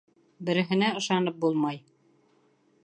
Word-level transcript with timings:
Береһенә 0.47 0.89
ышанып 1.01 1.39
булмай. 1.45 1.81